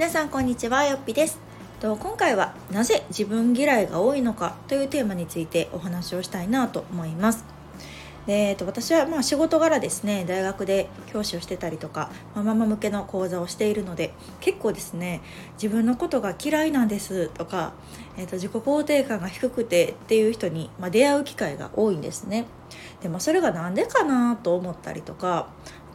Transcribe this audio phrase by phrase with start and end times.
[0.00, 1.38] 皆さんこんにちはよっぴです。
[1.78, 7.44] と今回はなぜ自分嫌いが多いのかというテーマについてお話をしたいなと思います、
[8.26, 15.20] えっと、私はまあ仕事柄ですね大学で教師をしてたりとか、ママ向けの講座をしているので結構ですね
[15.62, 17.74] 自分のことが嫌いなんですとか、
[18.16, 22.46] えっと、自己肯定感が低くてっていう人に、まあ、出会う機会が多いんですね。
[23.02, 25.48] でもそれが何でかなと思ったりとか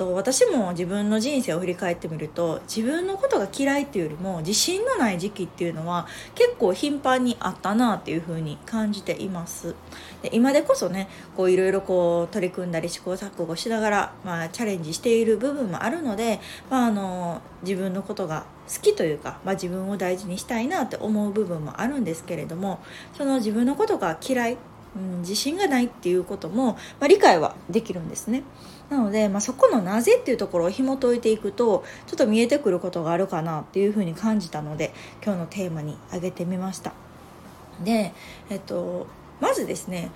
[0.00, 9.74] と私も自分の人生を振り返ってみると自分のことが嫌いっていうよりも自信のない時期っていうのは結構頻繁にあったなっていう風に感じています
[10.22, 16.40] で今でこそねこういろいろこう取り組んだり試行錯誤しながら、まあ、チャレンジしている部分もあるので、
[16.70, 22.80] まあ、あの自分のことが好きというか、まあ、自分を大事にしたいなって思う部分もあるんですけれども
[23.18, 24.56] その自分のことが嫌い
[24.96, 28.42] うん、自信がないっていうことも、まあ、理解はできるんですね。
[28.90, 34.92] なので、まあ、そこのなぜっていうところを紐解いていくとちょっと見えてくることがあるかなっていうふうに感じたので
[35.24, 36.92] 今日のテーマに挙げてみました。
[37.84, 38.12] で、
[38.50, 39.06] えっと、
[39.40, 40.10] まずですね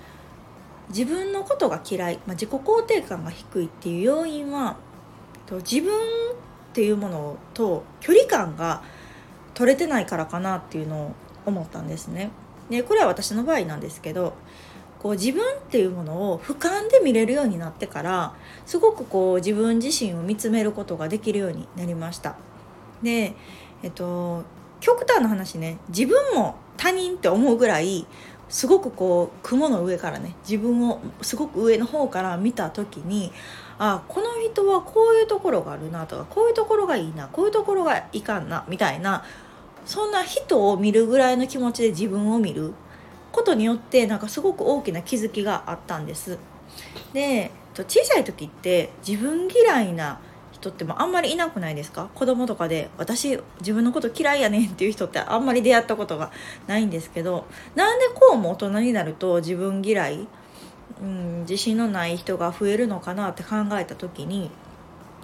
[0.89, 4.77] 自分のことが嫌い、まあ、自己肯定感が低いっていう要因は
[5.49, 5.97] 自分っ
[6.73, 8.83] ていうものと距離感が
[9.53, 11.11] 取れてないからかなっていうのを
[11.45, 12.29] 思ったんですね。
[12.69, 14.33] でこれは私の場合なんですけど
[15.05, 18.33] こう自分っていうものを俯瞰で見れるようになってから
[18.65, 22.35] すごくこう自分自身を見つめることができるようになりました。
[23.03, 23.35] で
[23.83, 24.43] えっと
[24.79, 28.07] 極端な話ね自分も他人って思うぐらい
[28.49, 33.31] すごくこう雲の上からね自分をすごく上の方から見た時に
[33.77, 39.23] あこの人はこういうところがあるなとかこういうところがいいなこういうところがいかんなみたいな
[39.85, 42.73] そんな人を見るぐらいの気持ちで自分を見る。
[43.35, 46.39] ことによってなんかすごく大きな気づきがあったんです。
[47.13, 50.19] で小さい時って自分嫌いな
[50.53, 52.09] 人ってもあんまりいなくないですか？
[52.15, 56.31] 子供とかで私自分のこと嫌いやねんっていう人ってあんまり出会ったことが
[56.67, 60.27] ないんですけどなんでこうも大人になると自分嫌い、
[61.01, 64.49] うん、自信のない人が増えるのかなって考えた時に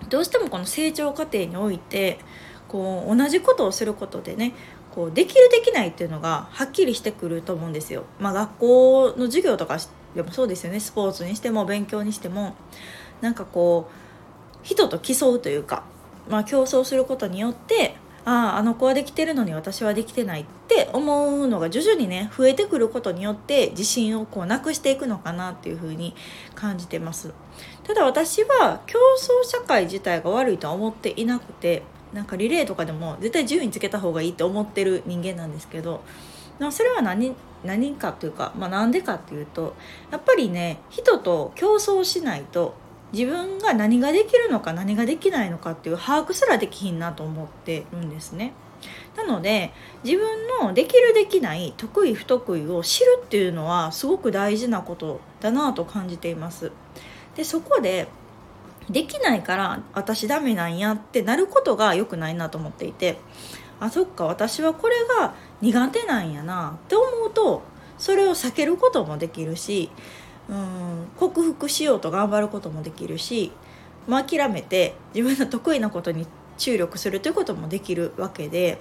[0.10, 2.20] どうしてもこの成長過程において
[2.68, 4.54] こう同じことをすることでね
[4.94, 8.04] こうできるできないっていうのがはっきりしてくると思うんですよ。
[8.20, 9.78] まあ、学校の授業とか
[10.16, 10.80] でもそうですよね。
[10.80, 12.56] スポーツにしても勉強にしても。
[13.22, 13.96] なんかこう
[14.64, 15.84] 人と競うというか、
[16.30, 26.14] まあ、競争することによってあああの子はできてるのに私はできてないって思うのが徐々にね増えてくることによって自信をこうなくしていくのかなっていうふうに
[26.54, 27.34] 感じてます。
[27.84, 31.82] ただ私は競争社会自体が悪いとは思っていなくて
[32.14, 36.02] なんかリレーとかでも絶対順位つけた方がいいって思ってる人間なんですけど
[36.72, 37.34] それは何
[37.64, 39.76] 何かというか、まあ、なんでかっていうと
[40.12, 42.76] やっぱりね人と競争しないと
[43.14, 48.54] 自分が何ができるのか何ができないのかっていう把握すらできひんなと思ってるんですね。
[49.16, 49.74] なので
[50.04, 56.72] 自分のできるできない得意不得意を知るっていうのはすごく大事なことだなと感じています。
[57.36, 58.08] でそこで
[58.90, 63.18] できないから私ダメなんやってなることが良くないなと思っていて
[63.80, 67.64] あそっか私はこれが苦手なんやなって思うと
[67.98, 69.92] それを避けることもできるし
[70.50, 73.52] うん克服しようと頑張ることもできるし、
[74.08, 76.28] まあ、諦めて自分の得意なことに
[76.58, 78.80] 注力するということもできるわけで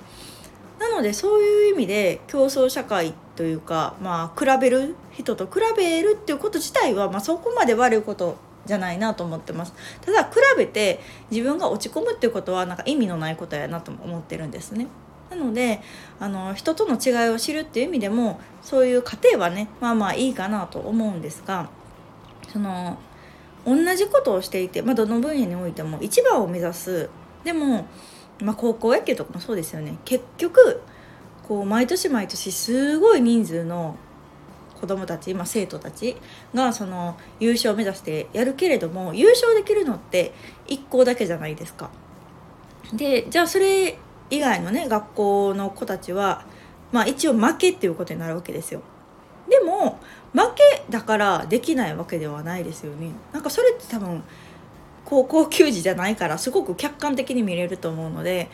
[0.79, 8.37] なのでそういう意味で競争社会というか、まあ、比べる人と比べるっていうこと自体は、まあ、そこまで悪いこと
[8.71, 9.75] じゃないなと思ってます。
[10.01, 11.01] ただ比べて
[11.31, 14.87] 自分が落ち込むっていうことはなんか意味のないことやなと思ってるんですね。
[15.29, 15.81] なので
[16.19, 21.69] あの人との違いを知るっていう意味でもそういう過程はねまあまあいいかなと思うんですが
[22.53, 22.99] その
[23.65, 27.11] 同じことをしていて、まあ、どの分野においても一番を目指す。
[27.45, 27.87] でも、
[28.41, 29.99] まあ、高校野球とかもそうですよね。
[30.05, 30.81] 結局
[31.47, 33.97] こう毎年毎年すごい人数の
[34.81, 36.17] 子どもたち、まあ、生徒たち
[36.55, 40.33] がその優勝を目指してやるけれども優勝できるのって
[40.69, 41.91] 1校だけじゃないですか。
[42.93, 43.99] でじゃあそれ
[44.31, 46.45] 以外のね学校の子たちは、
[46.93, 48.81] まあ、一応負けっていうことになるわけですよ。
[49.49, 49.99] でも
[50.33, 53.11] 負けだからできないわけではないですよね。
[53.33, 54.23] なんかそれって多分
[55.05, 58.49] 高校球児じゃないからすごく客観的に見れると思うので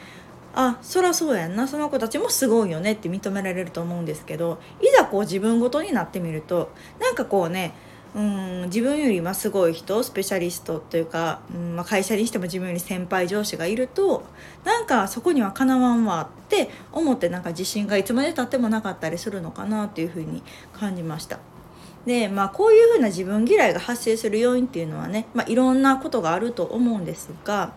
[0.59, 7.75] あそりゃそうやんなその子たちもすごいよねって認められると思うんですけどいざこう自分ごとになってみるとなんかこうね
[8.15, 14.25] うん自分よりますごい人スペシャリストというか、うんまあ、会社にしても自分より先輩上司がいると
[14.65, 20.43] なんかそこにはかなわんわって思ってなんか自信がいつまでたってもなかったりするのかなっていうふうに
[20.73, 21.39] 感じました。
[22.07, 27.75] でまあこういうふうな自分嫌いが発生する要因っていうのはね、まあ、いろんなことがあると思うんですが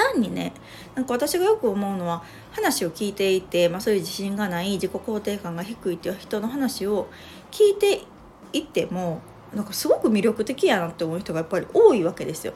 [0.00, 0.52] 単にね
[0.94, 7.08] なんか私がよく思うのは話を聞いていて、まあ、そういう自信がない自己肯定感が低いっていう人の話を
[7.50, 8.02] 聞いて
[8.52, 9.20] いっても
[9.54, 12.52] なんかすごく魅力的やなって思う人がやっぱり多いわけですよ。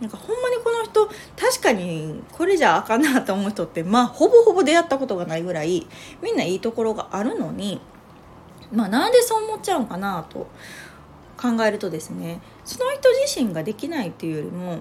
[0.00, 1.06] なんかほんまにこの人
[1.36, 5.86] 確かにこれじゃあかんなと思う人ってまあほぼほぼ出会ったことがないぐらい
[6.22, 7.80] みんないいところがあるのに
[8.70, 10.48] まあなんでそう思っちゃうんかなと
[11.38, 14.80] 考えるとですねその人自身ができないっていうよりもやっ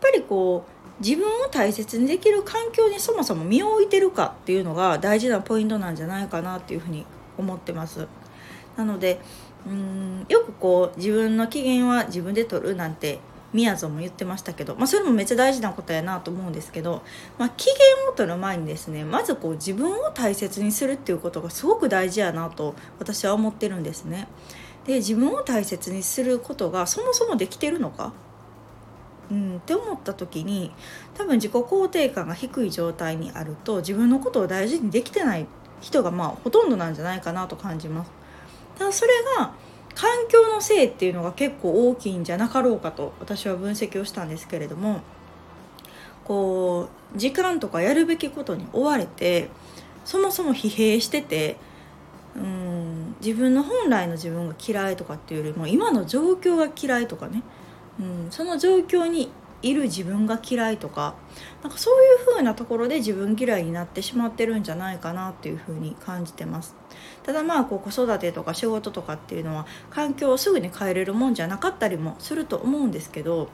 [0.00, 0.71] ぱりこう
[1.02, 7.04] 自分を大切にできる環境にそもそも身を置いてるかっていうのが大事なポイントなんじゃないかなっていうふうに
[7.36, 8.06] 思ってます。
[8.76, 9.20] なので
[9.66, 13.18] うんよくこう自分の機嫌は自分で取るなんて
[13.52, 17.02] みやぞんも言ってましたけど、まあ、それもめっちゃ大事なことやなと思うんですけど、
[17.38, 24.28] まあ、機嫌を取る前にですねまずこう自分を大切にするっていうことがすごく大事やなと私は思ってるんですね。
[24.86, 28.12] で自分を大切にすることがそもそもできてるのか
[29.32, 30.70] うん、って思った時に
[31.14, 35.46] 多分自己肯定感が低い状態にあると自分のことを大事にできてない
[35.80, 38.10] 人がまあほとんどなんじゃないかなと感じます。
[38.78, 39.54] ただそれが
[39.94, 45.00] 環境のせいっていうのが結構大きいんじゃなかろうかと私は分析をしたんですけれども
[46.24, 49.48] こう時間とかやるべきことに追われて
[50.04, 51.56] そもそも疲弊してて
[52.36, 57.42] うん自分の本来の自分が嫌いとかっていうよりも今の状況が嫌いとかね、
[58.02, 59.30] うん、その状況に
[59.62, 61.14] いる自分が嫌いとか
[61.62, 66.74] なんかそういう風なところで自分嫌いになってしまってるんじゃないかなっていう風に感じてます。
[67.22, 73.48] ただまあこう子育てとか仕事とかっていうのは環境をすぐに変えれるもんじゃなかったりもすると思うんですけど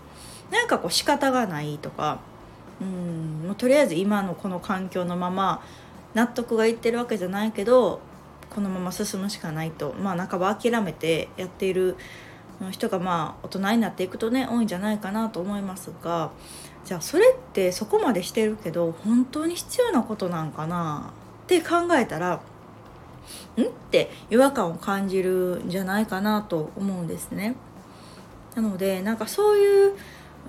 [0.51, 2.21] なんかこう仕方がないとか
[2.81, 5.63] うんもうとりあえず今のこの環境のまま
[6.15, 8.01] 納得がいってるわけじゃないけど
[8.49, 11.97] このまま進むしかないとまあ半ば諦めてやっている
[12.61, 16.31] の人がまあ大人になっていくとね多いんじゃないかなと思いますが
[16.85, 21.11] じゃあそれってそこまでしてるけど本当に必要なことなんかな
[21.45, 22.41] って考えたら
[23.57, 23.63] ん？
[23.63, 27.57] って違和感を感じるんじゃないかなと思うんですね。
[28.55, 29.95] なのでなんかそういう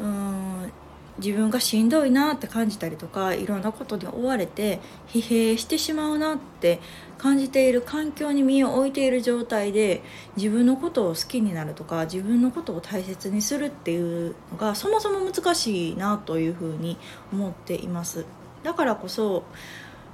[0.01, 0.71] うん
[1.19, 6.79] 自分がしんどいなって感じたりとかいろんなことに追われて疲弊してしまうなって
[7.17, 10.01] 感じている環境に身を置いている状態で
[10.35, 16.97] 自分のことを好きになるとか自分のことを大切にするっていうのがそもそも難しいなというふうに
[17.31, 18.25] 思っています。
[18.63, 19.43] だからこそ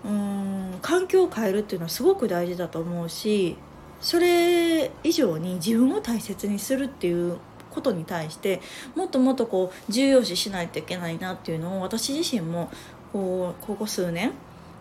[0.04, 3.58] うーん環境を変えるっていうのはすごく大事だと思うし
[4.02, 7.38] それ以上に自分を大切にするっていう
[7.76, 8.62] ことに対して
[8.96, 12.72] もっともっとこう重要視しないといけないなっていうのを私自身も
[13.12, 14.32] こうここ数年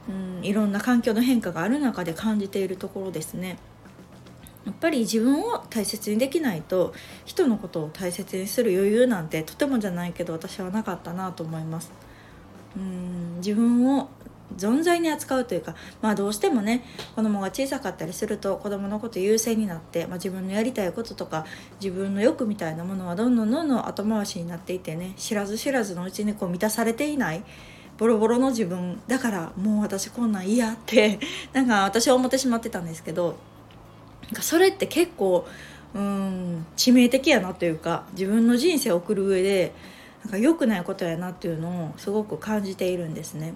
[0.08, 3.58] うんいろんな環境の変化がある中で感じているところですね。
[4.64, 6.94] やっぱり自分を大切にできないと
[7.26, 11.93] 人のことを大切にする余裕なんてとてもじゃないけど私はなかったなと思います。
[12.76, 14.08] うん自分を
[14.56, 16.85] 存在に扱うというかまあどうしてもね
[17.17, 21.44] 子供が小さかったりすると子供のこと優先になって、まあ、自分のやりたいこととか
[21.81, 27.43] 自分の欲みたいなものはどんどんどんどん後回しになっていてね知らず知らずのうちにこう満たされていない
[27.99, 31.19] ボロボロの自分だからもう私こんなん嫌って
[31.52, 33.37] なんか私は思ってしまってたんですけど
[34.25, 35.47] なんかそれって結構
[35.94, 39.73] うん致命的やなというか自分の人生を送る上で
[40.25, 43.54] なんか良くないことやなっていうのをすごく感じているんですね。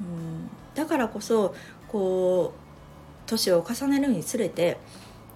[0.00, 0.50] うん。
[0.74, 1.54] だからこそ
[1.88, 4.78] こう年を重ねるにつれて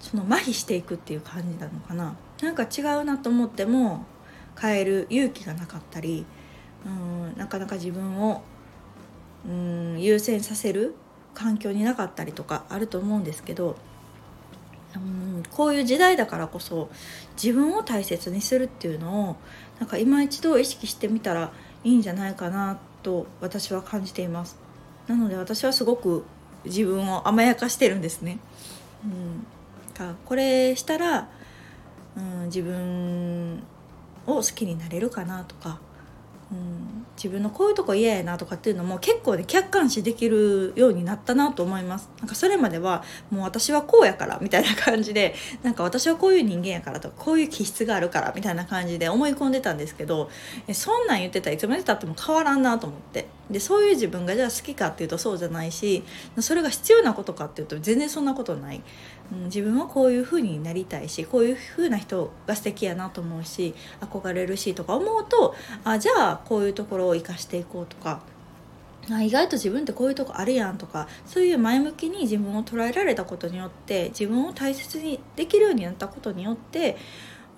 [0.00, 2.16] その麻痺していくっていう感じなのかな。
[2.42, 4.04] なんか違うなと思っても
[4.60, 6.26] 変える勇気がなかったり
[6.84, 8.42] うんなかなか自分を
[9.48, 10.94] うん優先させる
[11.34, 13.76] 環境になかったりとかあると思うんですけど
[14.94, 16.90] うんこういう時代だからこそ
[17.42, 19.36] 自分を大切にするっていうのを
[19.80, 21.52] なんか今一度意識してみたら
[21.82, 24.56] いいんじゃないかなってと私は感じています。
[25.06, 26.24] なので私はすごく
[26.64, 28.38] 自分を甘やかしてるんですね、
[29.04, 29.44] うん、
[29.92, 31.28] かこれしたら、
[32.16, 33.62] うん、自分
[34.26, 35.78] を好きになれるかなとか
[36.54, 42.08] うん、自分のこういうとこ嫌やなとかっていうのも結構ね客観視できるようになったなと思います。
[42.20, 50.30] なんかそれまではもう私はこうやからみたいな感じでなんか私はこういう人間やからとかこういう気質があるからみたいな感じで思い込んでたんですけど
[50.72, 53.26] そんなん言ってたらいつまでたっても変わらんなと思って。
[53.50, 56.02] でそういう自分がじゃあ好きかっていうとそうじゃないし
[56.40, 58.82] それが必要なことかっていうと全然そんなことない、
[59.44, 68.22] 自分はこういう風になりたいしこういう風な人が素敵やなと思うし憧れるしとか思うとあじゃあこういうところを生かしていこうとか
[69.10, 76.96] あ意外と自分ってこういうとこあるやんとかそういう前向きに自分を捉えられたことによって自分を大切にできるようになったことによって、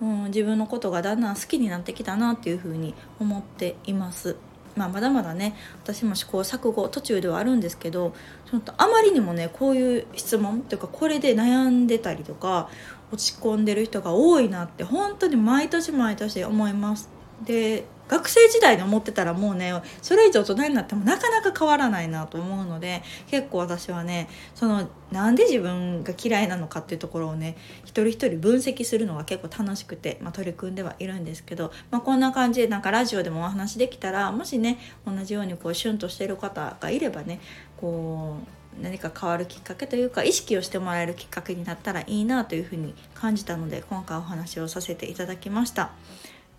[0.00, 4.37] うん、自分のことがだんだん好きになってきたなっていうふうに思っています。
[4.76, 8.14] まあ、まだまだね私も試行錯誤途中ではあるんですけど
[8.50, 12.68] ちょっとあまりにもねこういう質問というかこれで悩んでたりとか
[13.11, 17.15] 落ち込んでる人が多いなって本当に毎年毎年思います。
[17.45, 37.40] で学生時代に思ってたらもうねそれ以上大人になってもなかなか変わらないなと思うので結構私はねそのなんで自分が嫌いなのかっていうところをね一人一人分析するのが結構楽しくて、まあ、取り組んではいるんですけど、まあ、こんな感じでなんかラジオでもお話できたらもしね同じようにこうシュンとしてる方がいればね
[37.76, 38.37] こ
[38.78, 45.90] う何か変わるきっかけというか意識をしてもらえるきっかけになったらいいなというふうに感じたので今回お話をさせていただきました。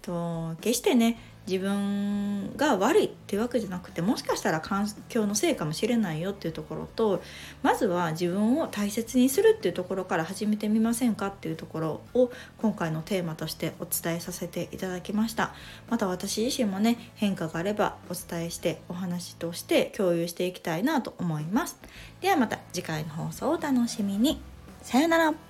[0.07, 7.21] と決してね自分が悪いっていうわけじゃなくてもしかしたら環境のせいかもしれないよっていうところと
[7.63, 15.53] まずは自分を大切にするっていうところから始めてみませんかっていうところを今回のテーマとしてお伝えさせていただきました。
[15.89, 21.79] また私自身もね変化があればお伝えしてお話として共有していきたいなと思います。
[22.19, 24.41] ではまた次回の放送をお楽しみに。
[24.81, 25.46] さよなら。